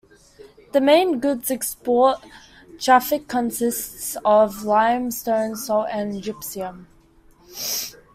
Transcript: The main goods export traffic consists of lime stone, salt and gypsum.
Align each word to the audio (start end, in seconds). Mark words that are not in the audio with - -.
The 0.71 0.81
main 0.81 1.19
goods 1.19 1.51
export 1.51 2.23
traffic 2.79 3.27
consists 3.27 4.17
of 4.25 4.63
lime 4.63 5.11
stone, 5.11 5.55
salt 5.55 5.89
and 5.91 6.19
gypsum. 6.23 6.87